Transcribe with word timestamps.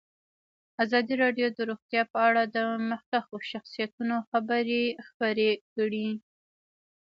ازادي 0.83 1.13
راډیو 1.23 1.47
د 1.53 1.59
روغتیا 1.69 2.01
په 2.13 2.19
اړه 2.27 2.43
د 2.55 2.57
مخکښو 2.89 3.37
شخصیتونو 3.51 4.15
خبرې 4.29 4.81
خپرې 5.07 5.51
کړي. 5.73 6.09